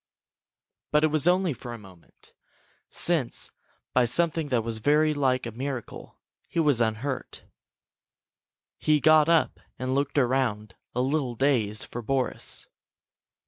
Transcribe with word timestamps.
But 0.91 1.03
it 1.03 1.09
was 1.11 1.27
only 1.27 1.53
for 1.53 1.73
a 1.73 1.77
moment, 1.77 2.33
since, 2.89 3.51
by 3.93 4.05
something 4.05 4.47
that 4.47 4.63
was 4.63 4.79
very 4.79 5.13
like 5.13 5.45
a 5.45 5.51
miracle, 5.51 6.17
he 6.47 6.59
was 6.59 6.81
unhurt. 6.81 7.43
He 8.79 8.99
got 8.99 9.29
up 9.29 9.59
and 9.77 9.93
looked 9.93 10.17
around, 10.17 10.73
a 10.95 11.01
little 11.01 11.35
dazed, 11.35 11.85
for 11.85 12.01
Boris. 12.01 12.65